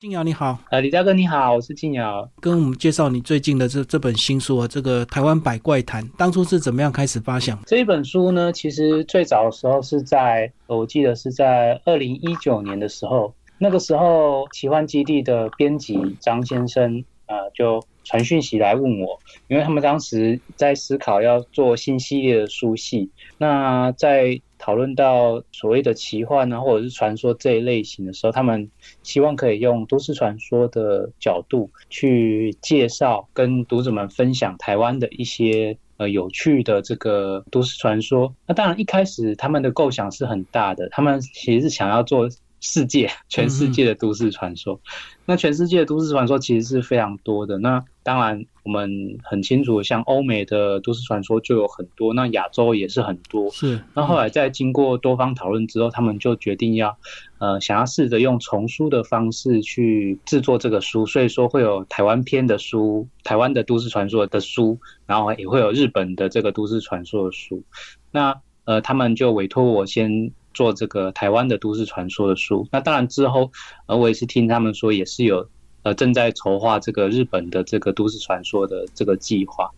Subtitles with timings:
[0.00, 7.58] 静瑶你好，呃，李大哥你好，我是静瑶，跟我们介绍你最近的这这本新书啊，这个《台湾百怪谈》，当初是怎么样开始发想？
[7.66, 24.40] 这一本书呢，其实最早的时候是在，我记得是在二零一九年的时候，那个时候奇幻基地的编辑张先生，呃，就传讯息来问我，因为他们当时在思考要做新系列的书系，那在。
[24.62, 28.70] 讨论到所谓的奇幻啊，或者是传说这一类型的时候，他们
[29.02, 38.34] 希望可以用都市传说的角度去介绍，跟读者们分享台湾的一些呃有趣的这个都市传说。
[38.46, 42.28] 那当然一开始他们的构想是很大的，他们其实是想要做。
[42.60, 44.78] 世界，全世界的都市传说，
[45.24, 47.58] 那全世界的都市传说其实是非常多的。
[47.58, 53.50] 那当然，我们很清楚，像欧美的都市传说就有很多，那亚洲也是很多。
[53.50, 53.80] 是。
[53.94, 56.96] 那后来在经过多方讨论之后，他们就决定要，
[57.38, 67.62] 呃，想要试着用丛书的方式去制作这个书，所以说会有台湾篇的书，台湾的都市传说的书，然后也会有日本的这个都市传说的书。
[68.10, 70.30] 那呃，他们就委托我先。
[70.52, 73.50] 做这个台湾的都市传说的书，那当然之后，
[73.86, 75.48] 呃，我也是听他们说，也是有
[75.84, 79.70] 呃正在筹划这个日本的这个都市传说的这个计划。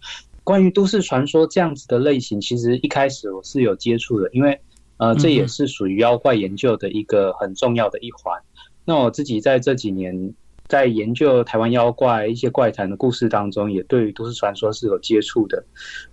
[0.44, 4.60] 关于都市传说这样子的类型，其实一开始我是有接触的，因为
[4.96, 8.40] 呃这也是属于妖怪研究的一个很重要的一环。
[8.84, 10.34] 那我自己在这几年
[10.68, 15.64] 在研究台湾妖怪一些怪谈的故事当中，也对于都市传说是有接触的。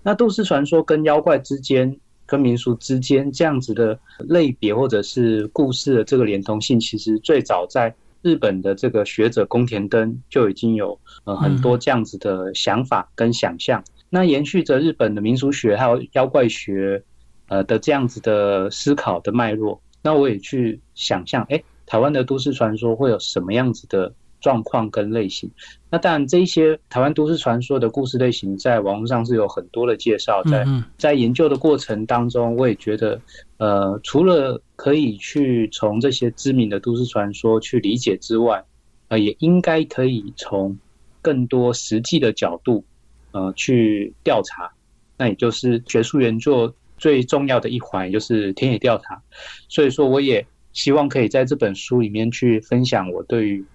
[0.04, 2.00] 那都市传说跟妖怪之间。
[2.30, 13.84] 跟民俗之间这样子的类别或者是故事的这个连通性，其实最早在日本的这个学者宫田登就已经有呃很多这样子的想法跟想象。
[14.10, 17.04] 那延续着日本的民俗学还有妖怪学
[17.48, 24.14] 呃的这样子的思考的脉络，那我也去想象，哎，台湾的都市传说会有什么样子的？
[24.42, 25.50] 状况跟类型，
[25.90, 30.42] 那当然，这些台湾都市传说的故事类型，在网络上是有很多的介绍。
[30.44, 30.66] 在
[30.98, 33.20] 在研究的过程当中，我也觉得，
[33.58, 38.64] 呃，除了可以去从这些知名的都市传说去理解之外，
[39.10, 40.78] 呃，也应该可以从
[41.22, 42.86] 更多实际的角度，
[43.32, 44.72] 呃，去调查。
[45.18, 49.22] 那也就是学术原作最重要的一环，也就是田野调查。
[49.68, 53.66] 所以说，我也希望可以在这本书里面去分享我对于。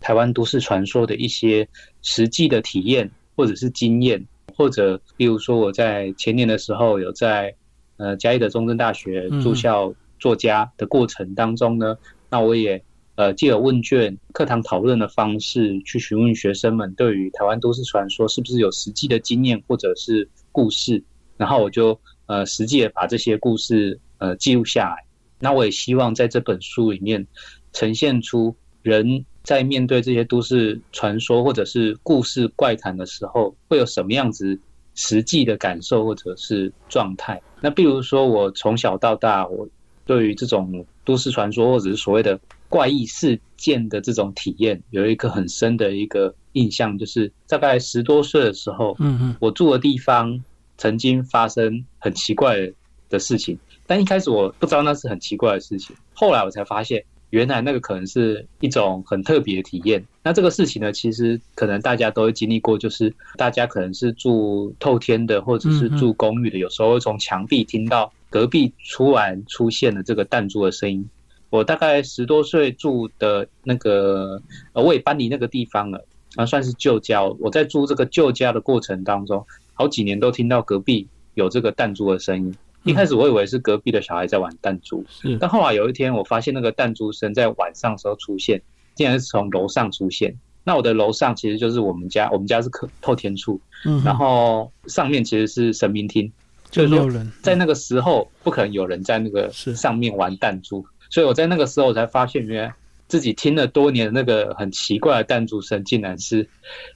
[0.00, 1.68] 台湾都市传说的一些
[2.02, 4.24] 实际的体验，或者是经验，
[4.56, 7.54] 或者比如说我在前年的时候有在
[7.96, 11.96] 呃嘉义的中正大学住校作家的过程当中呢，
[12.30, 12.82] 那我也
[13.16, 21.02] 呃借了问卷、课堂讨论的方式去询问学生们对于台湾都市传说是不是有实际的经验或者是故事，
[21.36, 25.04] 然后我就呃实际的把这些故事呃记录下来。
[25.40, 27.26] 那我也希望在这本书里面
[27.72, 29.24] 呈现出人。
[29.48, 34.60] 在面对这些都市传说或者是故事怪谈的时候，会有什么样子
[34.94, 37.40] 实际的感受或者是状态？
[37.62, 39.66] 那比如说，我从小到大，我
[40.04, 42.38] 对于这种都市传说或者是所谓的
[42.68, 50.44] 怪异事件的这种体验，有一个很深的一个印象，就是大概十多岁的时候，嗯嗯，我住的地方
[50.76, 52.70] 曾经发生很奇怪
[53.08, 57.02] 的事情，但一开始我不知道那是很奇怪的事情，后来我才发现。
[57.30, 60.04] 原来那个可能是一种很特别的体验。
[60.22, 71.08] 那这个事情呢，其实可能大家都会经历过，就是大家可能是住透天的，或者是住公寓的，有时候会从墙壁听到隔壁突然出现了这个弹珠的声音。
[71.50, 74.42] 我大概十多岁住的那个，
[74.74, 76.04] 呃，我也搬离那个地方了，
[76.36, 77.22] 啊，算是旧家。
[77.24, 82.54] 我在住这个旧家的过程当中，好几年都听到隔壁有这个弹珠的声音。
[82.88, 85.04] 一开始我以为是隔壁的小孩在玩弹珠，
[85.38, 88.62] 但后来有一天我发现那个弹珠声在晚上时候出现，
[88.94, 90.34] 竟然是从楼上出现。
[90.64, 93.60] 那我的楼上其实就是我们家，我们家是可透天处，
[94.04, 96.32] 然后上面其实是神明厅，
[96.70, 97.08] 就是说
[97.42, 102.74] 在那个时候不可能有人在那个上面玩弹珠，所以我在那个时候才发现，原来
[103.06, 106.48] 自己听了多年那个很奇怪的弹珠声，竟然是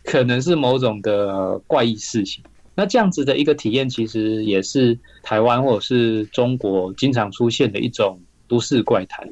[0.04, 2.44] 可能是某种的怪异事情。
[2.74, 9.28] 那这样子的一个体验，其实也是台湾或者是中国经常出现的一种都市怪谈。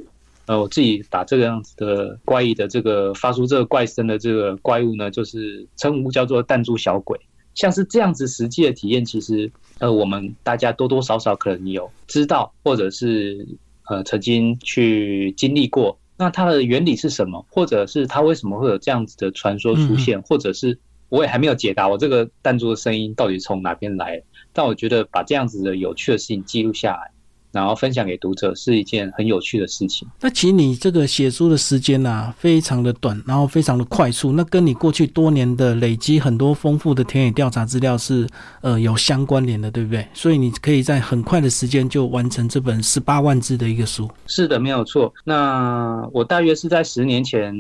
[0.47, 7.19] 呃，我自己把这个样子的怪异的这个发出这个怪声的这个怪物呢，就是称呼叫做弹珠小鬼。
[7.55, 13.47] 像是这样子实际的体验，其实呃，我们大家多多少少可能有知道，或者是
[13.89, 15.99] 呃曾经去经历过。
[16.19, 17.47] 那它的原理是什么？
[17.49, 20.21] 或者是它为什么会有这样子的传说出现？
[20.23, 20.79] 或者是？
[21.11, 24.23] 我也还没有解答我这个弹珠的声音到底从哪边来，
[24.55, 27.11] 但我觉得把这样子的有趣的事情记录下来，
[27.53, 30.07] 然后分享给读者是一件很有趣的事情。
[30.21, 38.29] 那其实你这个写书的时间啊，非常的短，然后非常的快速，那跟你过去多年的累积很多丰富的田野调查资料是
[38.61, 40.07] 呃有相关联的，对不对？
[40.15, 44.09] 所以你可以在很快的时间就完成这本 十八万字的一个书。
[44.29, 45.13] 是的，没有错。
[45.25, 47.53] 那我大约是在十年前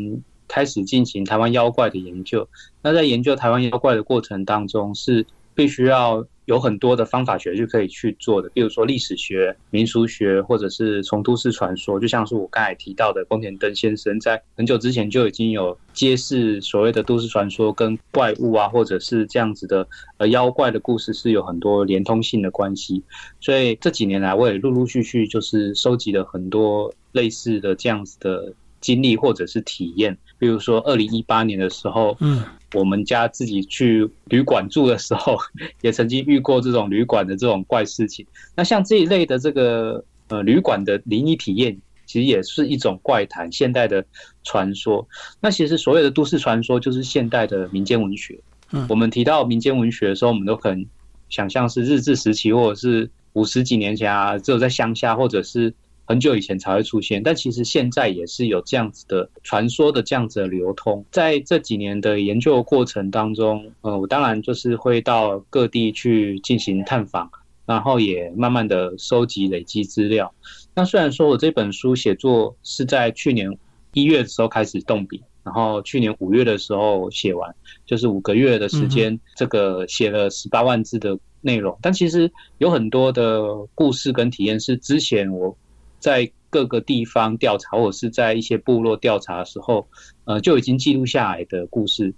[0.50, 2.48] 开始进行台湾妖怪的研究。
[2.82, 5.24] 那在研究台湾妖怪的过程当中，是
[5.54, 6.26] 必须要。
[6.46, 19.86] 有很多的方法学就可以去做的，比如说历史学、民俗学，或者是从都市传说，就像是我刚才提到的宫田登先生，在很久之前就已经有揭示所谓的都市传说跟怪物啊，或者是这样子的
[20.16, 23.00] 呃妖怪的故事是有很多连通性的关系。
[23.40, 30.16] 所以这几年来，我也陆陆续续就是收集了很多类似的这样子的经历或者是体验。
[30.38, 32.42] 比如说二零一八年的时候，嗯。
[32.72, 35.36] 我们家自己去旅馆住的时候，
[35.82, 38.24] 也曾经遇过这种旅馆的这种怪事情。
[38.54, 44.04] 那像这一类的这个呃旅馆的灵异体验，其实也是一种怪谈，现代的
[44.44, 45.08] 传说。
[45.40, 48.38] 那其实所有的都市传说就是现代的民间文学。
[48.70, 50.86] 嗯，我们提到民间文学的时候，我们都可能
[51.28, 55.74] 想象是日治时期，或者是五十几年前啊，只有在乡下或者是。
[56.10, 61.04] 很久以前才会出现，但其实现在也是有这样子的传说的这样子的流通。
[61.12, 67.30] 在这几年的研究过程当中，呃，我当然就是会到各地去进行探访，
[67.64, 70.34] 然后也慢慢的收集累积资料。
[70.74, 73.56] 那虽然说我这本书写作是在去年
[73.92, 77.54] 一月的时候开始动笔，然后去年五月的时候写完，
[77.86, 81.78] 就是五个月的时间，这个写了十八万字的内容。
[81.80, 85.56] 但其实有很多的故事跟体验是之前我。
[86.00, 89.86] 在各个地方调查，或者是在一些部落调查的时候，
[90.24, 92.12] 呃，就已经记录下来的故事。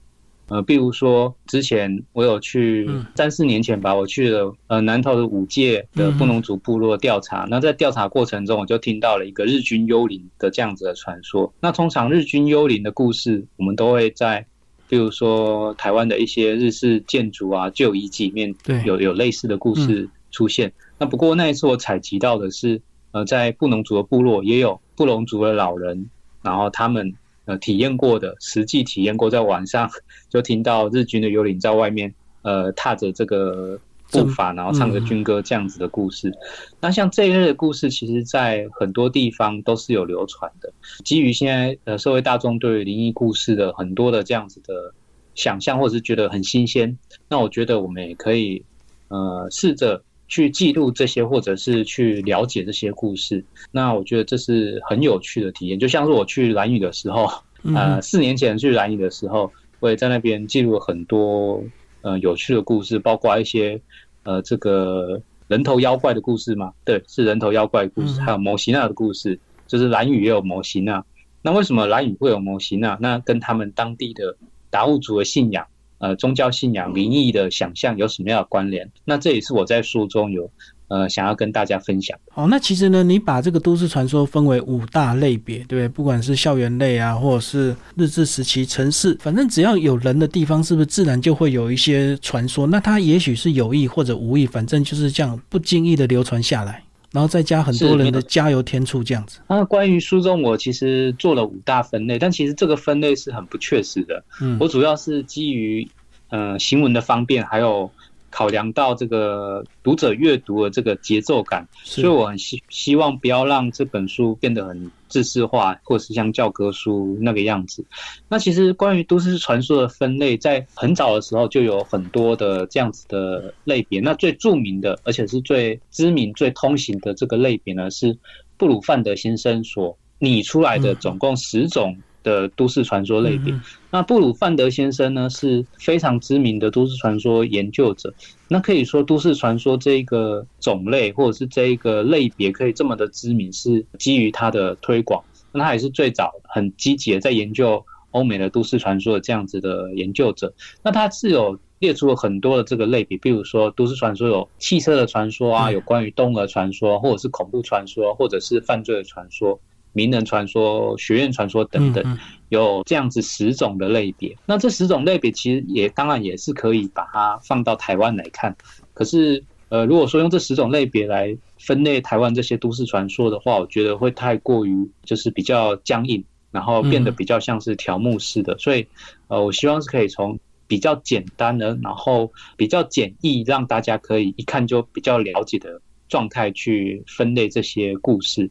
[0.49, 7.47] 呃，比如说之前我有去三四年前吧，我去了呃南投的五界的布农族部落调查。
[7.49, 11.53] 那在调查过程中，我就听到了一个日军幽灵的这样子的传说。
[11.61, 14.45] 那通常日军幽灵的故事，我们都会在，
[14.89, 18.55] 比如说台湾的一些日式建筑啊旧遗迹里面，
[18.85, 20.73] 有有类似的故事出现。
[20.99, 22.81] 那不过那一次我采集到的是。
[23.13, 26.09] 呃，在布农族的部落也有布农族的老人，
[26.43, 27.15] 然后他们
[27.45, 29.91] 呃体验过的，实际体验过，在晚上
[30.31, 33.79] 就听到日军的幽灵在外面呃踏着这个
[34.11, 36.33] 步伐，然后唱着军歌这样子的故事。
[36.81, 40.73] 那像这一类的故事，其实在很多地方都是有流传的。
[41.05, 44.95] 基于现在呃社会大众对灵异故事的很多的这样子的
[45.35, 46.97] 想象，或者是觉得很新鲜，
[47.29, 48.65] 那我觉得我们也可以
[49.09, 50.03] 呃试着。
[50.33, 55.79] 去记录这些，或者是去了解这些故事，那我觉得这是很有趣的体验。
[55.79, 57.29] 就像是我去蓝屿的时候，
[57.75, 61.63] 呃，四年前去蓝屿的时候，我也在那边记录了很多
[62.01, 63.79] 呃有趣的故事，包括一些
[64.23, 71.05] 呃这个人头妖怪的故事嘛，对，是人头妖怪故事，还有摩西娜的故事，就是蓝屿也有摩西娜。
[71.43, 72.97] 那为什么蓝屿会有摩西娜？
[72.99, 74.35] 那跟他们当地的
[74.71, 75.67] 达悟族的信仰。
[76.03, 78.91] 呃，宗教信仰、民意的想象有什么样的关联？
[79.05, 80.51] 那这也是我在书中有
[80.89, 82.19] 呃想要跟大家分享。
[82.33, 85.87] 好，那其实呢，你把这个都市传说分为五大类别，对不对？
[85.87, 92.67] 不管是校园类啊，或者是日治时期城市，反正只要有人的地方，是不是自然就会有一些传说？
[92.67, 96.83] 那它也许是有意或者无意，反正就是这样不经意的流传下来，
[97.13, 99.39] 然后再加很多人的加油添醋这样子。
[99.49, 104.25] 那关于书中，我其实做了五大分类，但其实这个分类是很不确实的。
[104.41, 105.89] 嗯，我主要是基于。
[106.35, 107.91] 呃，行文的方便，还有
[108.33, 117.85] 考量到这个读者阅读的这个节奏感，所以我很希希望不要让这本书变得很知识化，或是像教科书那个样子。
[118.29, 124.01] 那其实关于都市传说的分类，在很早的时候就有很多的这样子的类别。
[124.01, 128.19] 那最著名的，而且是最知名、最通行的这个类别呢，是
[128.57, 131.97] 布鲁范德先生所拟出来的，总共十种。
[132.23, 133.55] 的都市传说类别，
[133.91, 138.13] 那布鲁范德先生呢是非常知名的都市传说研究者。
[138.49, 145.23] 那可以说，都市传说这个种类或者是这一个类别可以这么的知名，是基于他的推广。
[145.53, 150.53] 那他也是最早很积极的在研究欧美的都市传说的这样子的研究者。
[150.83, 159.59] 那他是有列出了很多的这个类别，比如说都市传说有汽车的传说啊，有关于动物的传说，或者是恐怖传说，或者是犯罪的传说。
[159.93, 162.19] 名人传说、学院传说等等，
[162.49, 164.37] 有这样子十种的类别。
[164.47, 168.57] 那这十种类别其实也当然也是可以把它放到台湾来看。
[168.95, 178.57] 可是，呃，如果说用这十种类别来分类台湾这些都市传说的话，我觉得会太过于就是比较僵硬，然后变得比较像是条目式的。
[178.59, 178.87] 所以，
[179.29, 185.81] 呃，我希望是可以从比较简单的，然后比较简易，让大家可以一看就比较了解的。
[186.09, 188.51] 状态去分类这些故事。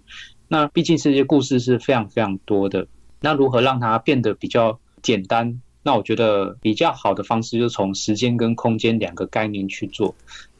[0.51, 2.85] 那毕竟这些故事是非常非常多的，
[3.21, 5.61] 那如何让它变得比较简单？
[5.81, 10.13] 那我觉得比较好的方式就是从时间跟空间两个概念去做。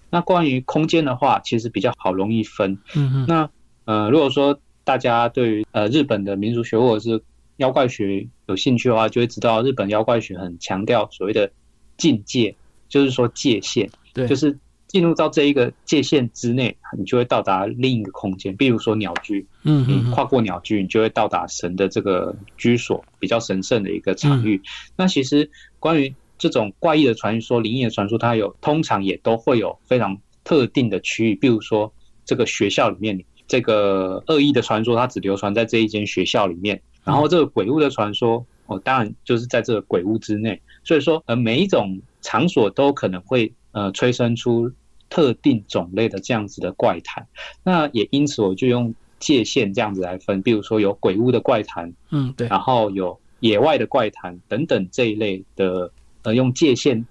[0.10, 2.77] 那关于空间的话，其实比较好容易分。
[2.95, 3.25] 嗯嗯。
[3.27, 3.50] 那
[3.83, 7.21] 呃，如果说大家对于呃日本的民族学或者是
[7.57, 11.51] 妖怪学有兴趣的话，就会知道日本妖怪学很强调所谓的
[11.98, 12.55] 境界，
[12.88, 14.57] 就是说界限，对，就是
[14.91, 18.53] 进入到这一个界限之内，你就会到达另一个空间。
[18.57, 24.62] 比如说鸟居，嗯你跨过鸟居，你就会到达神的这个居所，比较神圣的一个场域。
[24.98, 31.93] 那其实关于这种怪异的传说、灵异的传说，它有通常也都会有非常特定的区域，比如说
[32.25, 36.81] 这个学校里面，这个恶意的传说，它只流传在这一间学校里面。
[37.05, 40.62] 然后这个鬼屋的传说，哦，当然就是在这个鬼屋之内。
[40.83, 44.71] 所以说，呃，每一种场所都可能会呃催生出
[45.12, 47.27] 特定种类的这样子的怪谈。
[47.63, 55.91] 那也因此，我就用界限这样子来分，比如说有鬼屋的怪谈，嗯，对，然后有野外的怪谈等等这一类的，
[56.24, 57.06] 呃，用界限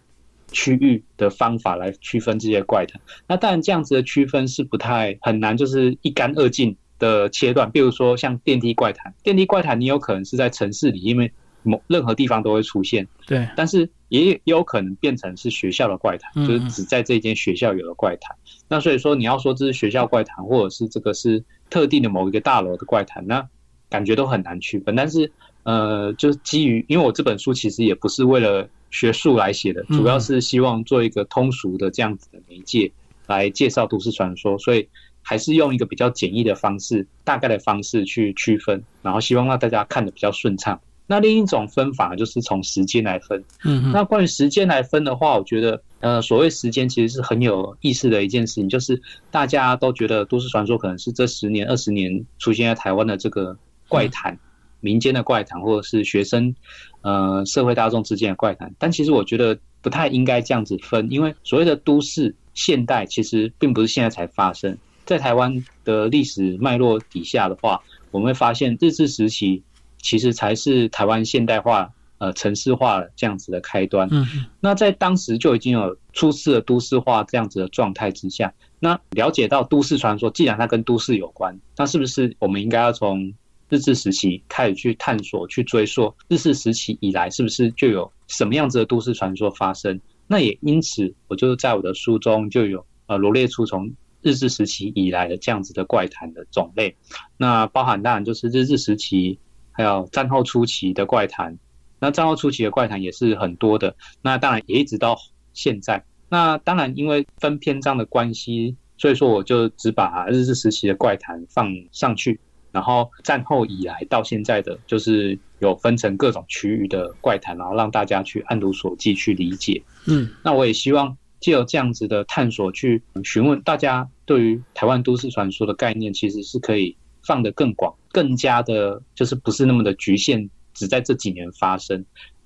[0.51, 3.01] 区域的方法来区分这些怪谈。
[3.29, 6.77] 那当然，这样子的区分是不太很难，就是一干二净。
[7.01, 18.37] 的切断，比如说像电梯怪谈，电梯怪谈你有可能是在城市里，因为某任何地方都会出现，对，但是也也有可能变成是学校的怪谈，就是只在这间学校有的怪谈。
[18.69, 23.49] 那所以说你要说这是学校怪谈，或者是这个是特定的某一个大楼的怪谈，那
[23.89, 24.95] 感觉都很难区分。
[24.95, 25.31] 但是
[25.63, 32.91] 呃，就是基于因为我这本书其实也不是为了学术来写的，主要是希望做一个通俗的这样子的媒介
[33.27, 34.89] 来介绍都市传说，所以。
[35.23, 40.81] 还是用一个比较简易的方式，大概的方式去区分，然后希望让大家看得比较顺畅。
[41.11, 43.43] 那另一种分法就是从时间来分。
[43.65, 49.03] 嗯，那关于时间来分的话，我觉得，呃，所谓时间其实是很有意思的一件事情，就是
[49.33, 53.57] 大家都觉得都市传说可能是这十年、二十年出现在台湾的这个
[53.89, 54.39] 怪谈、
[54.79, 56.55] 民间的怪谈，或者是学生、
[57.03, 58.73] 呃，社会大众之间的怪谈。
[58.79, 64.79] 但其实我觉得不太应该这样子分，因为所谓的都市现代其实并不是现在才发生。
[65.07, 69.65] 在台湾的历史脉络底下的话，我们会发现日治时期
[70.03, 74.09] 其实才是台湾现代化、呃城市化这样子的开端。
[74.11, 74.27] 嗯，
[74.61, 83.33] 那在当时就已经有初次的都市化这样子的状态之下，那了解到都市传说，既然它跟都市有关，那是不是我们应该要从
[83.69, 90.01] 日治时期开始去探索、去追溯日治时期以来是不是就有什么样子的都市传说发生？
[90.27, 93.93] 那也因此，我就在我的书中就有呃罗列出从
[94.23, 96.97] 日治时期以来的这样子的怪谈的种类，
[97.37, 99.39] 那包含当然就是日治时期，
[99.73, 101.59] 还有战后初期的怪谈。
[101.99, 105.19] 那战后初期的怪谈也是很多的，那当然也一直到
[105.53, 106.05] 现在。
[106.29, 112.41] 那当然因为分篇章的关系，所以说我就只把日治时期的怪谈放上去，
[112.73, 119.83] 然后战后以来到现在的，就是有分成各种区域的怪谈，然后让大家去按图索骥去理解。
[120.07, 121.17] 嗯，那我也希望。
[121.41, 132.05] 借由这样子的探索，去询问大家对于台湾都市传说的概念，其实是可以放得更广，更加的，就是不是那么的局限，只在这几年发生。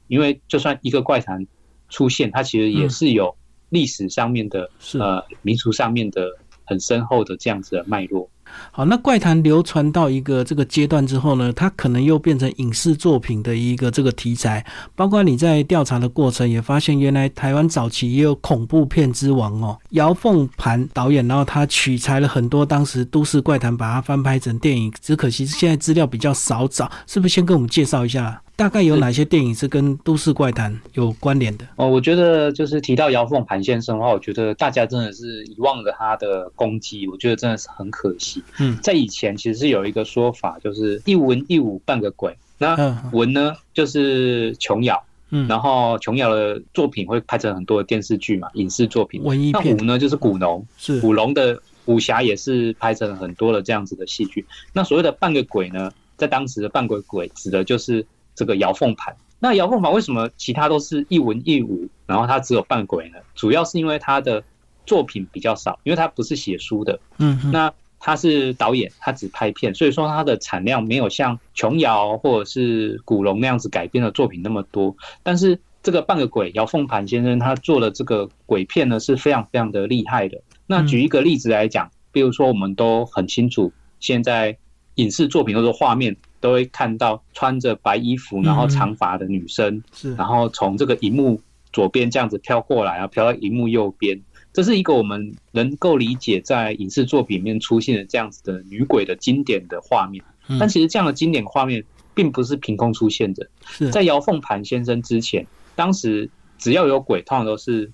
[0.09, 1.47] 因为就算一个怪谈
[1.89, 3.35] 出现，它其实也是有
[3.71, 8.29] 历史上面的，呃，民俗上面的很深厚的这样子的脉络。
[8.71, 14.65] 好，那怪谈流传到一个这个阶段之后呢，它可能又变成影视作品的一个这个题材。
[14.95, 24.93] 包括你在调查的过程也发现，原来台湾早期也有恐怖片之王哦，姚凤盘导演，然后他取材了很多当时都市怪谈，把它翻拍成电影。
[25.01, 28.41] 只可惜现在资料比较少找，是不是先跟我们介绍一下？
[28.57, 31.67] 大概有哪些电影是跟都市怪谈有关联的？
[31.75, 38.34] 哦，我觉得就是提到姚凤盘先生的话，我觉得大家真的是遗忘了他的功绩，我觉得真的是很可惜。
[38.59, 42.37] 嗯，在以前其实是有一个说法，就是一文一武半个鬼。
[42.59, 49.23] 那文呢，就是琼瑶，嗯，然后琼瑶的作品会拍成很多的电视剧嘛，影视作品。
[49.23, 49.77] 文艺片。
[49.77, 54.47] 那武呢，就是古龙，是古龙的武侠也是拍成很多的这样子的戏剧。
[54.73, 58.07] 那所谓的半个鬼呢，在当时的半个鬼指的就是。
[58.37, 63.19] 这个姚凤盘，那姚凤盘为什么其他都是一文一武，然后他只有半鬼呢？
[63.37, 64.43] 主要是因为他的
[64.87, 67.73] 作品比较少，因为他不是写书的，嗯，那
[68.05, 74.95] 他是导演，他只拍片，所以说他的产量没有像琼瑶或者是古龙那样子改编的作品那么多。
[75.23, 80.43] 但是这个半个鬼姚凤盘先生他做的这个鬼片呢是非常非常的厉害的。
[80.67, 84.59] 那举一个例子来讲，比如说我们都很清楚，现在
[84.97, 86.15] 影视作品或者画面。
[86.45, 91.41] 都会看到穿着白衣服，然后长发的女生，是，然后从这个荧幕
[91.73, 94.21] 左边这样子飘过来啊，飘到荧幕右边，
[94.55, 100.25] 这是一个我们能够理解在影视作品里面出现的这样子的女鬼的经典的画面。
[100.61, 101.85] 但其实这样的经典画面
[102.15, 103.49] 并不是凭空出现的，
[103.91, 105.45] 在姚凤盘先生之前，
[105.75, 107.91] 当时只要有鬼，通常都是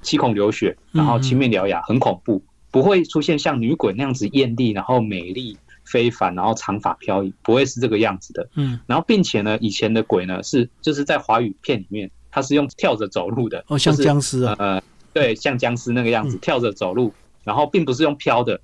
[0.00, 8.48] 七孔流血，然后青面獠牙，很恐怖，不会出现像女鬼那样子艳丽，然后美丽非凡，然后长发飘逸，不会是这个样子的。
[8.54, 14.82] 嗯，然后并且呢，以前的鬼呢是就是在华语片里面，它是用跳着走路的，哦，像僵尸啊，呃，
[15.18, 18.60] 对，像僵尸那个样子跳着走路，然后并不是用飘的。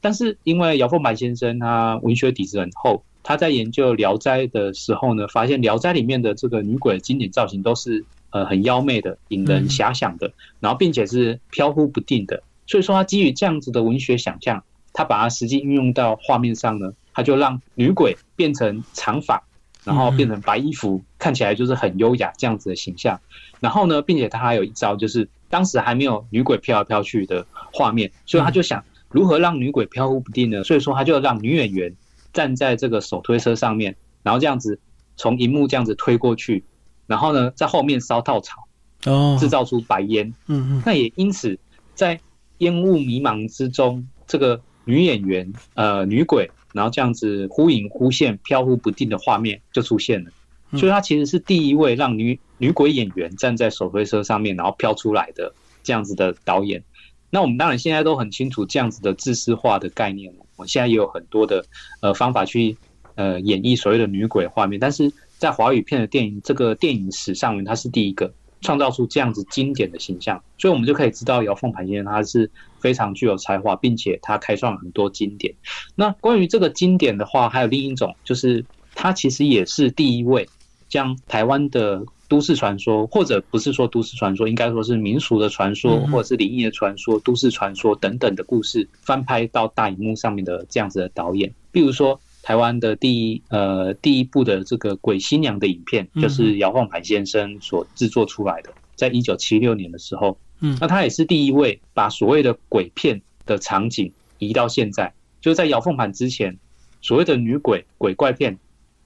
[0.00, 12.44] 但是因为姚凤白先生他文学底子很厚，他在研究《聊斋》的时候呢，发现《聊斋》里面的这个女鬼经典造型都是呃很妖媚的、引人遐想的，然后并且是飘忽不定的。
[12.68, 19.42] 所以说他基于这样子的文学想象，他把它实际运用到画面上呢，他就让女鬼变成长发，
[19.82, 23.20] 然后变成白衣服，看起来就是很优雅这样子的形象。
[23.58, 28.84] 然后呢，并且他还有一招，就是当时还没有女鬼飘来飘去的画面，所以他就想。
[29.08, 30.64] 如何让女鬼飘忽不定呢？
[30.64, 31.94] 所以说，他就让女演员
[32.32, 34.78] 站在这个手推车上面，然后这样子
[35.16, 36.64] 从荧幕这样子推过去，
[37.06, 38.66] 然后呢，在后面烧稻草，
[39.06, 40.34] 哦，制造出白烟。
[40.48, 40.82] 嗯嗯。
[40.84, 41.58] 那也因此，
[41.94, 42.20] 在
[42.58, 50.30] 烟雾迷茫之中，这个女演员呃女鬼，然后这样子忽隐忽现、飘忽不定的画面就出现了。
[50.72, 56.82] 所以，他其实是第一位让女女鬼演员站在手推车上面，然后飘出来的这样子的导演。
[57.28, 61.64] 那我们当然现在都很清楚这样子的自私化的概念，我现在也有很多的
[62.00, 62.76] 呃方法去
[63.16, 68.32] 呃演绎所谓的女鬼画面，但是在华语片的电影这个电影史上面，他是第一个
[68.62, 75.52] 创造出这样子经典的形象，所以我们就可以知道姚凤盘先生他是非常具有才华，并且他开创了很多经典。
[75.96, 80.48] 那关于这个经典的话，还有另一种就是他其实也是第一位
[80.88, 82.06] 将台湾的。
[82.28, 106.58] 都市传说，或者不是说都市传说，应该说是民俗的传说，或者是灵异的传说、都市传说等等的故事，翻拍到大荧幕上面的这样子的导演，比如说台湾的第一呃第一部的这个鬼新娘的影片，就是姚凤盘先生所制作出来的，在一九七六年的时候，嗯，那他也是第一位把所谓的鬼片的场景移到现在，就是在姚凤盘之前，
[107.00, 108.58] 所谓的女鬼鬼怪片。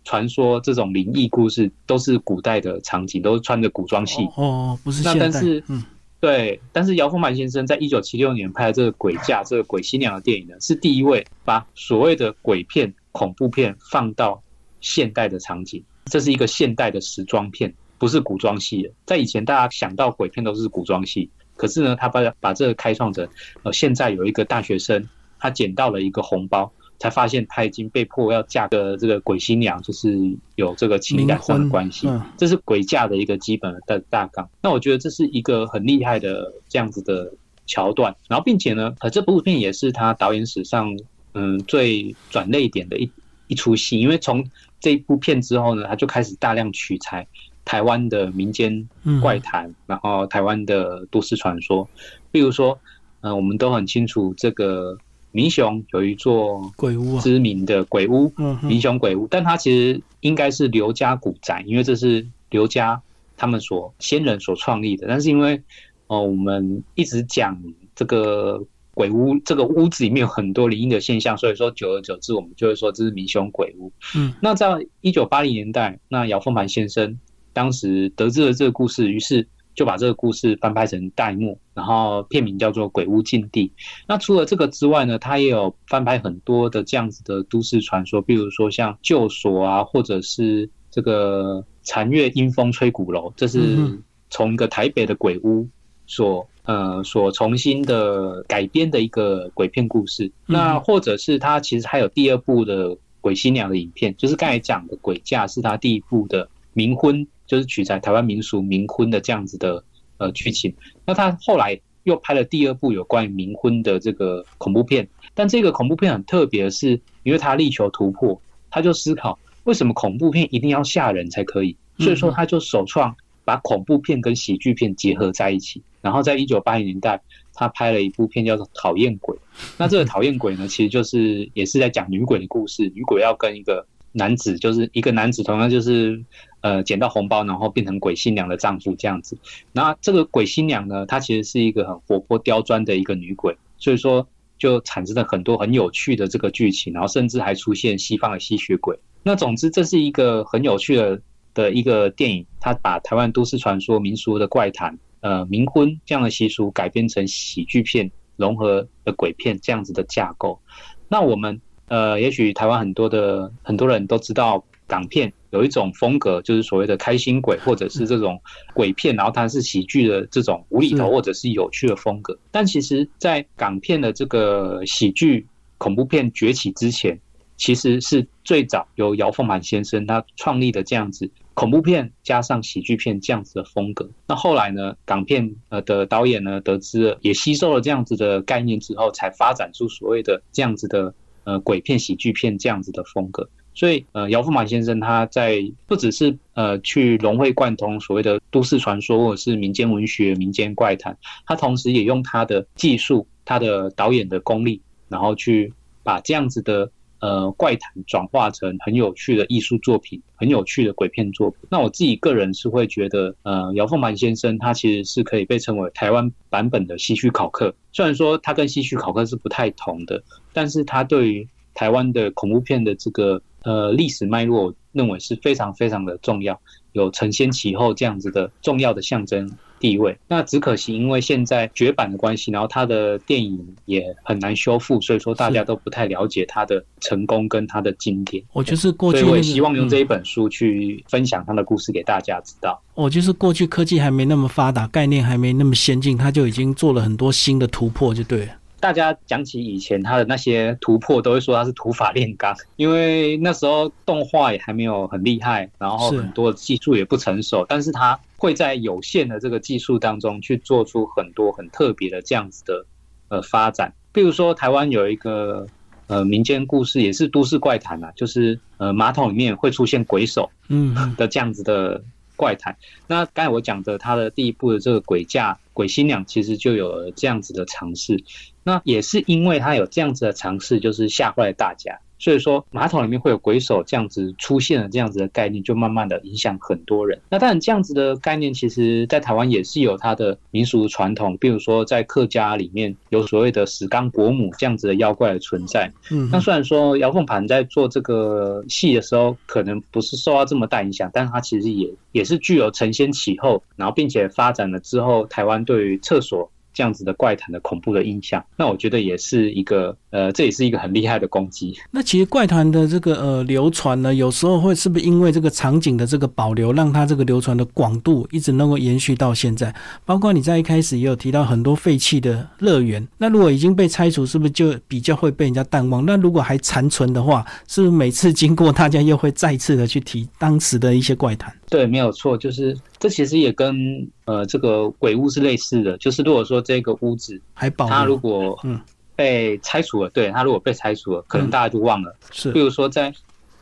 [0.04, 5.84] 传说这种灵异故事都是古代的场景，都是穿着古装戏哦，不是那但是嗯，
[6.20, 14.42] 对，但是姚凤满先生在一九七六年拍的这个《鬼嫁》这个鬼新娘的电影呢，是第一位把所谓的鬼片、恐怖片放到
[14.80, 18.90] 现代的场景，这是一个现代的时装片，不是古装戏。
[19.06, 23.28] 在以前，大家想到鬼片都是古装戏，可是呢，他把把这个开创者
[23.62, 25.08] 呃，现在有一个大学生，
[25.38, 26.72] 他捡到了一个红包。
[27.00, 32.06] 才发现他已经被迫要嫁个这个鬼新娘，就是有这个情感上的关系。
[32.36, 34.48] 这是鬼嫁的一个基本的大纲。
[34.62, 37.32] 那我觉得这是一个很厉害的这样子的
[37.66, 38.14] 桥段。
[38.28, 40.94] 然后，并且呢，呃，这部片也是他导演史上
[41.32, 43.10] 嗯最转泪点的一
[43.46, 43.98] 一出戏。
[43.98, 44.44] 因为从
[44.78, 47.26] 这一部片之后呢，他就开始大量取材
[47.64, 48.86] 台湾的民间
[49.22, 51.88] 怪谈，然后台湾的都市传说。
[52.30, 52.78] 比如说，
[53.22, 54.98] 嗯，我们都很清楚这个。
[55.32, 63.00] 民雄有一座鬼屋，知名的鬼屋，嗯民雄鬼屋，但它其实应该是刘家古宅，因为这是刘家
[63.36, 65.06] 他们所先人所创立的。
[65.08, 65.62] 但是因为
[66.08, 67.62] 哦，我们一直讲
[67.94, 73.92] 这个鬼屋，这个屋子里面有很多灵异的现象，所以说久而久之，我们就会说这是民雄鬼屋。
[74.16, 77.20] 嗯，那在一九八零年代，那姚凤盘先生
[77.52, 79.46] 当时得知了这个故事，于是。
[79.80, 83.68] 就把这个故事翻拍成代幕，然后片名叫做《鬼屋禁地》。
[84.06, 95.66] 那除了这个之外呢，他也有翻拍很多的这样子的都市传说，比如说像旧所啊，或者是这个残月阴风吹鼓楼，这是从一个台北的鬼屋
[96.06, 100.30] 所呃所重新的改编的一个鬼片故事。
[100.44, 107.26] 那或者是他其实还有第二部的鬼新娘的影片，就是刚才讲的鬼嫁是他第一部的冥婚。
[107.50, 109.82] 就是取材台湾民俗冥婚的这样子的
[110.18, 110.72] 呃剧情，
[111.04, 127.20] 那他后来又拍了第二部有关于冥婚的这个恐怖片，但这个恐怖片很特别的是，因为他力求突破，他就思考为什么恐怖片一定要吓人才可以，所以说他就首创把恐怖片跟喜剧片结合在一起，然后在一九八零年代，
[127.52, 129.36] 他拍了一部片叫做《讨厌鬼》，
[129.76, 136.24] 那这个讨厌鬼呢，其实就是也是在讲女鬼的故事，女鬼要跟一个男子，就是一个男子，同样就是。
[136.60, 139.38] 呃，捡到红包，然后变成鬼新娘的丈夫这样子。
[139.72, 144.26] 那这个鬼新娘呢，她其实是一个很活泼刁钻的一个女鬼，所以说
[144.58, 148.98] 就产生了很多很有趣的这个剧情，然后甚至还出现西方的吸血鬼。
[149.22, 151.20] 那总之，这是一个很有趣的
[151.54, 160.60] 的一个电影，它把台湾都市传说、民俗的怪谈，呃冥婚这样的习俗改编成喜剧片融合的鬼片这样子的架构。
[161.08, 168.40] 那我们呃，也许台湾很多的很多人都知道港片有一种风格，就是所谓的开心鬼，或者是这种
[168.74, 172.38] 鬼片，然后它是喜剧的这种无厘头或者是有趣的风格。
[172.50, 175.46] 但其实，在港片的这个喜剧
[175.78, 177.18] 恐怖片崛起之前，
[177.56, 184.08] 其实是最早由姚凤满先生他创立的这样子恐怖片加上喜剧片这样子的风格。
[184.26, 191.12] 那后来呢，港片呃的导演呢得知了，也吸收了这样子的概念之后，才发展出所谓的这样子的
[191.44, 193.48] 呃鬼片、喜剧片这样子的风格。
[193.74, 206.90] 所以呃，姚凤满先生他在不只是呃去融会贯通所谓的都市传说或者是民间文学、民间怪谈，他同时也用他的技术、他的导演的功力，然后去把这样子的。
[207.22, 211.60] 呃，怪谈转化成很有趣的艺术作品，很有趣的鬼片作品。
[211.68, 217.74] 那我自己个人是会觉得，呃，姚凤盘先生他其实是可以被称为台湾版本的希区考克。
[217.92, 220.22] 虽然说他跟希区考克是不太同的，
[220.54, 226.60] 但是他对于台湾的恐怖片的这个呃历史脉络，认为是非常非常的重要，
[226.92, 229.50] 有承先启后这样子的重要的象征。
[229.80, 238.44] 地位，那只可惜因为现在绝版的关系，然后他的电影也很难修复，所以说大家都不太了解他的成功跟他的经典。
[238.52, 242.78] 我就是过去，所以我也希望用这一本书去分享他的故事给大家知道。
[242.92, 248.52] 我就是过去科技还没那么发达，概念还没那么先进，他就已经做了很多新的突破，就对了。
[248.80, 262.86] 大家讲起以前他的那些突破，都会说他是土法炼钢， 因为那时候动画也还没有很厉害，然后很多技术也不成熟，但是他会在有限的这个技术当中去做出很多很特别的这样子的
[263.28, 263.92] 呃发展。
[264.12, 265.66] 比如说台湾有一个
[266.06, 272.02] 呃民间故事，也是都市怪谈啊，就是呃马桶里面会出现鬼手，嗯 的这样子的。
[272.36, 272.74] 怪谈。
[273.06, 278.16] 那刚才我讲的，他的第一部的这个鬼嫁鬼新娘，其实就有了这样子的尝试。
[278.62, 282.00] 那也是因为他有这样子的尝试，就是吓坏了大家。
[282.22, 287.18] 所以说，马桶里面会有鬼手这样子出现了这样子的概念，就慢慢的影响很多人。
[287.30, 291.38] 那当然，这样子的概念，其实在台湾也是有它的民俗传统。
[291.38, 295.90] 比如说，在客家里面有所谓的史刚伯母这样子的妖怪的存在。
[296.10, 306.50] 嗯，那虽然说姚凤盘在做这个戏的时候，可能不是受到这么大影响，但是它其实也也是具有承先启后，然后并且发展了之后，台湾对于厕所。
[306.72, 311.76] 这样子的怪谈的恐怖的印象，那我觉得也是一个呃，这也是一个很厉害的攻击。
[311.90, 319.74] 那其实怪谈的这个呃流传呢，有时候会是不是因为这个场景的这个保留，让它这个流传的广度一直能够延续到现在？
[320.04, 326.04] 包括你在一开始也有提到很多废弃的乐园，那如果已经被拆除，是不是就比较会被人家淡忘？
[326.06, 331.52] 那如果还残存的话，是不是每次经过大家又会再次的去提当时的一些怪谈？
[331.70, 338.80] 对，没有错，就是这其实也跟呃这个鬼屋是类似的，就是如果说这个屋子还保，它如果嗯
[339.14, 342.16] 被拆除了，对它如果被拆除了，可能大家就忘了。
[342.32, 343.12] 是，比如说在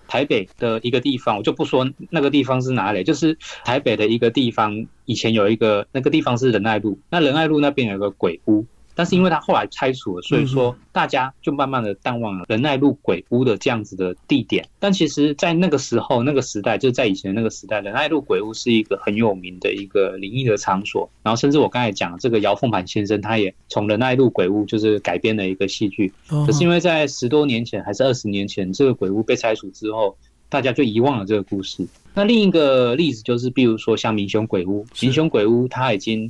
[0.09, 8.65] 台北的一个地方，我就不说那个地方是哪里，就是台北的一个地方，以前有一个那个地方是仁爱路，那仁爱路那边有个鬼屋。
[8.99, 14.67] 但是因为它后来拆除了，所以说大家就慢慢的淡忘了仁爱路鬼屋的这样子的地点。
[14.81, 21.09] 但其实，在那个时候、那个时代，就在以前那个时代，仁爱路鬼屋是一个很有名的一个灵异的场所。
[21.23, 26.13] 然后，甚至我刚才讲这个姚凤盘先生，他也从仁爱路鬼屋就是改编了一个戏剧。
[26.29, 30.17] 可是因为在十多年前还是二十年前，这个鬼屋被拆除之后，
[30.49, 31.87] 大家就遗忘了这个故事。
[32.15, 36.29] 那另一个例子就是，比如说像明雄鬼屋，明雄鬼屋它已经。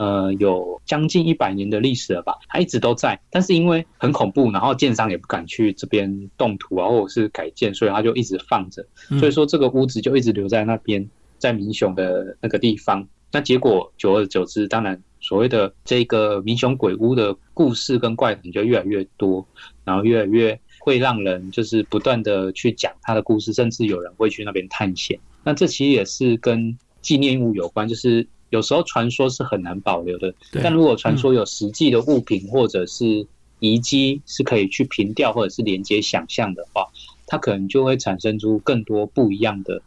[0.00, 2.38] 呃，有将近一百年的历史了吧？
[2.48, 8.82] 它一直都在，但是因为很恐怖，然后建商也不敢去这边动土啊，或者是改建，所以它就一直放着。
[9.18, 13.06] 所以说这个屋子就一直留在那边，在民雄的那个地方。
[13.30, 19.46] 那结果久而久之，当然所谓的这个民雄鬼屋的故事跟怪谈就越来越多，
[19.84, 25.20] 然后越来越会让人就是不断的去讲他的故事，甚至有人会去那边探险。
[25.44, 28.26] 那这其实也是跟纪念物有关，就是。
[28.50, 33.26] 有时候传说是很难保留的，但如果传说有实际的物品或者是
[33.60, 36.88] 遗迹是可以去凭吊或者是连接想象的话，
[37.26, 39.80] 它可能就会产生出更多不一样的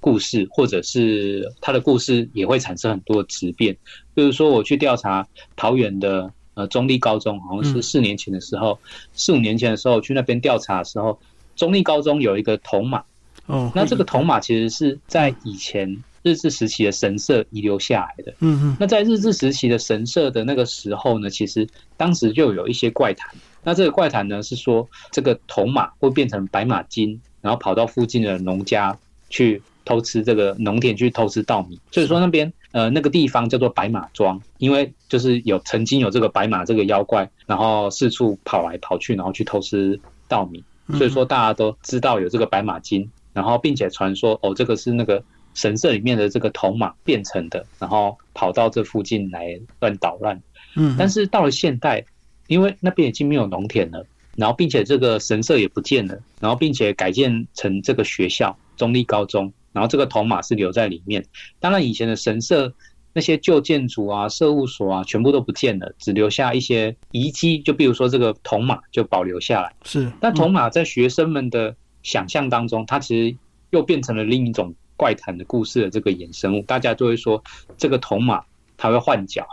[0.00, 3.76] 故事，或者是它的故事也会产生很多质变。
[4.14, 8.78] 比如说，我去调查桃园的呃中立高中，好像是四年前的时候，
[9.12, 11.18] 四五年前的时候去那边调查的时候，
[11.56, 13.02] 中立高中有一个铜马，
[13.46, 16.04] 哦，那这个铜马其实是在以前。
[16.24, 23.30] 日治时期的神社遗留下来的，嗯嗯，那在日治时期的神社的那个时候呢，其实当时就有一些怪谈。
[23.62, 31.78] 那这个怪谈呢，是说这个铜马会变成白马精，然后跑到附近的农家去偷吃这个农田，去偷吃稻米。
[31.92, 40.64] 所以说那边呃那个地方叫做白马庄，因为就是有曾经有这个白马这个妖怪，然后四处跑来跑去，然后去偷吃稻米，
[40.96, 45.22] 所以说大家都知道有这个白马精，然后并且传说哦这个是那个
[45.54, 50.40] 神社里面的这个铜马变成的，然后跑到这附近来乱捣乱。
[50.76, 52.04] 嗯，但是到了现代，
[52.48, 54.04] 因为那边已经没有农田了，
[54.36, 61.24] 然后并且这个神社也不见了，然后并且改建成这个学校中立高中，然后这个铜马是留在里面。
[61.60, 62.74] 当然以前的神社
[63.12, 69.72] 那些旧建筑啊、社务所啊，全部都不见了，只留下一些遗迹，就比如说这个铜马就保留下来。
[69.84, 73.36] 是，但铜马在学生们的想象当中，它其实
[73.70, 77.42] 又变成了另一种怪谈的故事的这个衍生物，大家就会说
[77.76, 78.44] 这个铜马
[78.76, 79.46] 它会换脚。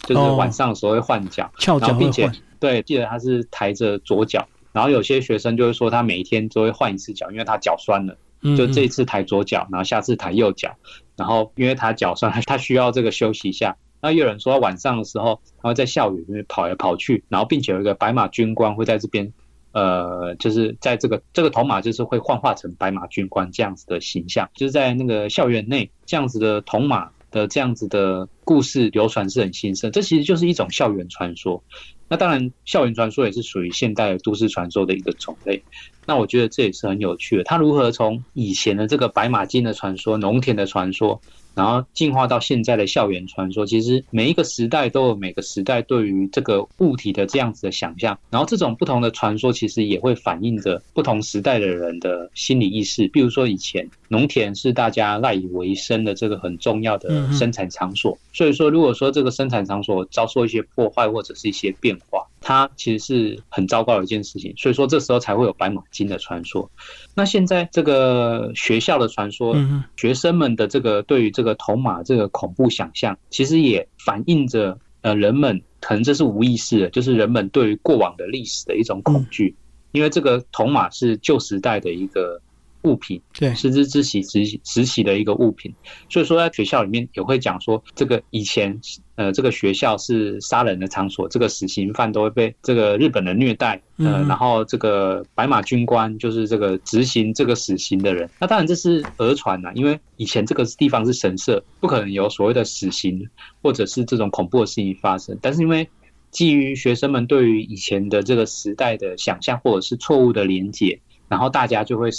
[0.00, 2.30] 就是晚上的时候会换脚，然后并且
[2.60, 8.16] 对，记得它是抬着左脚，然后有些学生就会说他每一天都会换一次脚，因为他脚酸了，
[8.56, 10.76] 就这一次抬左脚，然后下次抬右脚，
[11.16, 13.76] 然后因为他脚酸，他需要这个休息一下。
[14.00, 19.32] 那又有人说晚上的时候他会在校园里面跑来跑去，然后并且有一个白马军官会在这边，
[19.78, 27.10] 呃，就是在这个这个头马就是会幻化成白马军官这样子的形象，就是在那个校园内这样子的铜马。
[27.30, 31.62] 的这样子的故事流传是很兴盛，这其实就是一种校园传说。
[32.08, 35.62] 那当然，校园传说也是属于现代都市传说的一个种类。
[36.06, 41.20] 那我觉得这也是很有趣的，它如何从以前的这个白马精的传说、农田的传说。
[41.58, 48.16] 然后进化到现在的校园传说，其实每一个时代都有每个时代对于这个物体的这样子的想象。
[48.30, 53.08] 然后这种不同的传说，其实也会反映着不同时代的人的心理意识。
[53.08, 62.24] 比如说以前农田是大家赖以为生的这个很重要的生产场所，所以说如果说这个生产场所遭受一些破坏或者是一些变化。
[62.40, 66.70] 它其实是很糟糕的一件事情，所以说这时候才会有白马精的传说。
[67.14, 69.56] 那现在这个学校的传说，
[69.96, 79.56] 学生们的这个对于这个铜马这个恐怖想象，其实也反映着呃人们可能这是无意识的，就是人们对于过往的历史的一种恐惧，
[79.92, 82.40] 因为这个铜马是旧时代的一个。
[82.82, 85.74] 物品，对，师资之习实实习的一个物品，
[86.08, 88.80] 所以说在学校里面也会讲说，这个以前
[89.16, 103.28] 呃这个学校是杀人的场所，这个死刑犯都会被这个日本人虐待，呃，然后这个白马军官就是这个执行这个死刑的人，那当然这是讹传呐，因为以前这个地方是神社，不可能有所谓的死刑
[103.60, 105.88] 或者是这种恐怖的事情发生，但是因为
[106.30, 112.10] 基于学生们对于以前的这个时代的想象或者是错误的连结，然后大家就会。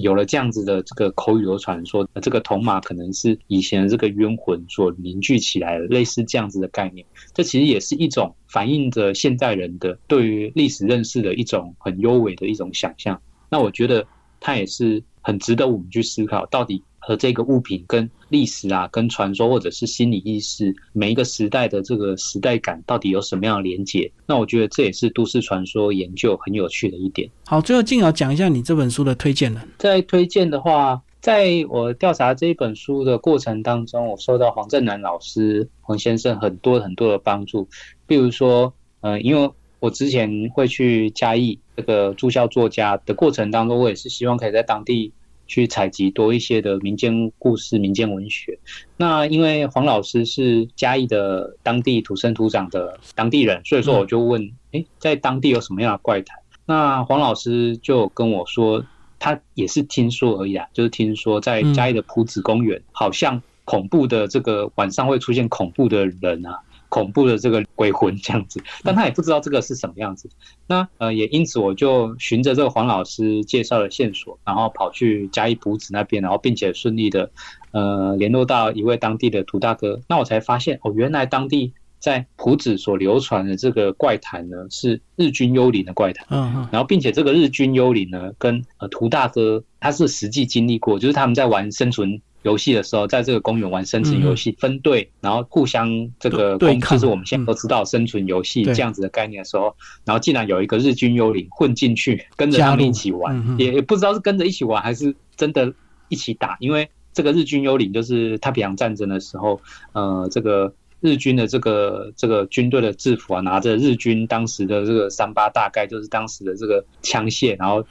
[0.00, 7.04] 有了这样子的这个口语流传，说这个铜马可能是以前的这个冤魂所凝聚起来的，类似这样子的概念。
[7.34, 13.20] 这其实也是一种反映着现代人的对于历史认识的一种很优美的一种想象。
[13.50, 14.06] 那我觉得
[14.38, 16.84] 它也是很值得我们去思考，到底。
[17.08, 24.12] 和这个物品跟历史啊、跟传说或者是心理意识，每一个时代的这个时代感到底有什么样的连接？
[24.26, 27.26] 那我觉得这也是都市传说研究很有趣的一点。
[27.46, 29.62] 好，最后静瑶讲一下你这本书的推荐人。
[29.78, 37.66] 在推荐的话，在我调查这一本书的过程当中，我受到黄正南老师黄先生很多很多的帮助。
[38.06, 45.10] 比如说，呃，因为我之前会去嘉义这个住校作家的过程当中，我也是希望可以在当地。
[45.48, 48.56] 去采集多一些的民间故事、民间文学。
[48.96, 56.38] 那因为黄老师是嘉义的当地土生土长的当地人，所以说我就问：哎，在当地有什么样的怪谈？
[56.66, 58.84] 那黄老师就跟我说，
[59.18, 66.60] 他也是听说而已啊，就是听说在嘉义的埔子公园，好像恐怖的这个晚上会出现恐怖的人啊。
[66.88, 70.28] 恐怖的这个鬼魂 这样子，但他也不知道这个是什么样子。
[70.66, 77.30] 那呃，也因此我就循着这个黄老师介绍的线索，然后跑去嘉义埔子那边，然后并且顺利的
[77.72, 80.00] 呃联络到一位当地的涂大哥。
[80.08, 86.26] 那我才发现哦，原来当地在埔子所流传的这个怪谈呢，是日军幽灵的怪谈。
[86.30, 86.68] 嗯嗯。
[86.72, 92.20] 然后并且这个日军幽灵呢，跟呃涂大哥他是实际经历过，就是他们在玩生存。
[92.42, 99.74] 游戏的时候，在这个公园玩生存游戏，分队，然后互相这个攻，就是我们现在都知道生存游戏这样子的概念的时候，
[100.04, 105.72] 然后竟然有一个日军幽灵混进去，跟着他们一起玩，也也不知道是跟着一起玩还是真的
[106.08, 109.60] 一起打，因为这个日军幽灵就是太平洋战争的时候，
[109.92, 110.72] 呃，这个。
[111.00, 117.84] 日军的这个这个军队的制服啊，拿着日军当时的这个三八，大概就是当时的这个枪械，然后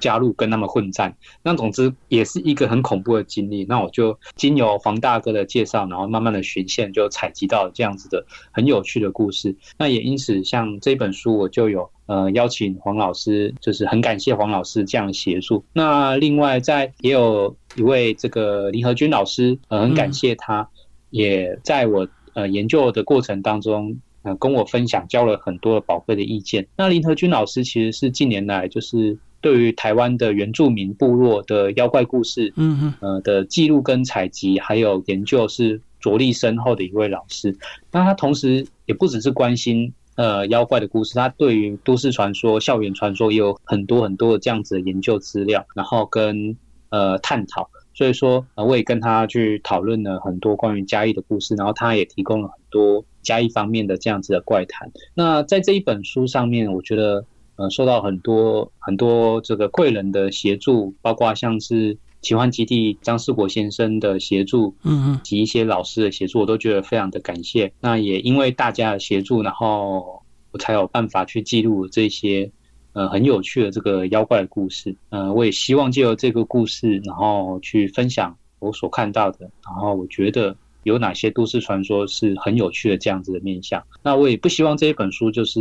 [0.00, 1.16] 加入跟他们混战。
[1.42, 3.64] 那总之也是一个很恐怖的经历。
[3.64, 9.56] 那我就经由黄大哥的介绍，然后慢慢的寻线，就采集到这样子的很有趣的故事。
[9.78, 15.64] 那也因此，像这本书，我就有呃邀请黄老师，就是很感谢黄老师这样协助。
[15.72, 20.68] 那另外在也有一位这个林和军老师，呃，很感谢他。
[21.10, 26.66] 也在我呃研究的过程当中，呃跟我分享，交了很多宝贵的意见。
[26.76, 37.56] 那林和君老师其实是近年来就是对于台湾的原住民部落的妖怪故事，嗯嗯呃的记录跟采集，还有研究是着力深厚的一位老师。
[37.92, 46.56] 那他同时也不只是关心呃妖怪的故事，他对于都市传说、校园传说也有很多很多的这样子的研究资料，然后跟
[46.90, 47.68] 呃探讨。
[47.94, 54.90] 所以说，呃，我也跟他去讨论了很多关于嘉义的故事，然后他也提供了很多嘉义方面的这样子的怪谈。
[55.14, 57.24] 那在这一本书上面，我觉得
[57.56, 67.72] 呃受到很多很多这个贵人的协助，包括像是奇幻基地张世国先生的协助，嗯嗯及一些老师的协助，我都觉得非常的感谢。
[67.80, 72.50] 那也因为大家的协助，然后我才有办法去记录这些
[72.94, 74.96] 呃很有趣的这个妖怪的故事。
[75.10, 83.84] 呃，我也希望借由这个故事，然后去分享我所看到的，然后我觉得有哪些都市传说是很有趣的这样子的面向。
[84.02, 85.60] 那我也不希望这一本书就是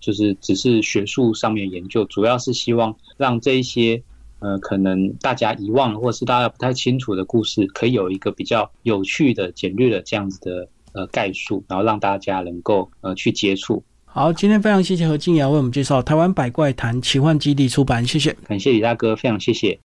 [0.00, 4.02] 就是只是学术上面研究，主要是希望让这一些。
[4.44, 13.84] 呃，可能大家遗忘，或是大家不太清楚的故事，可以有一个比较有趣的、简略的这样子的呃概述，然后让大家能够呃去接触。
[14.14, 18.36] 好，今天非常谢谢何静瑶为我们介绍台湾百怪谈奇幻基地出版，谢谢。
[18.46, 19.78] 感谢李大哥，非常谢谢。